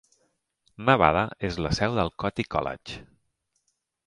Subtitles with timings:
[0.87, 1.21] Nevada
[1.51, 2.99] és la seu del Cottey College.